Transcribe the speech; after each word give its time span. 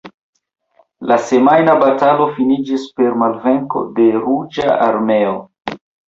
La 1.09 1.17
semajna 1.25 1.73
batalo 1.83 2.25
finiĝis 2.37 2.85
per 3.01 3.17
malvenko 3.23 3.83
de 3.99 4.07
Ruĝa 4.23 4.79
Armeo. 4.87 5.37